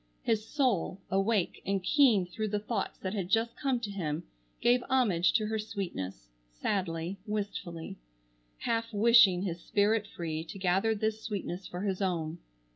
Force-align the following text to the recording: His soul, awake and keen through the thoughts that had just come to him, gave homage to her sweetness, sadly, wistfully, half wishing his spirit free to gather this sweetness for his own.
His 0.23 0.43
soul, 0.43 0.99
awake 1.11 1.61
and 1.63 1.83
keen 1.83 2.25
through 2.25 2.47
the 2.47 2.57
thoughts 2.59 2.97
that 2.97 3.13
had 3.13 3.29
just 3.29 3.55
come 3.55 3.79
to 3.81 3.91
him, 3.91 4.23
gave 4.59 4.81
homage 4.89 5.31
to 5.33 5.45
her 5.45 5.59
sweetness, 5.59 6.25
sadly, 6.49 7.19
wistfully, 7.27 7.97
half 8.57 8.91
wishing 8.91 9.43
his 9.43 9.61
spirit 9.61 10.07
free 10.07 10.43
to 10.45 10.57
gather 10.57 10.95
this 10.95 11.21
sweetness 11.21 11.67
for 11.67 11.81
his 11.81 12.01
own. 12.01 12.39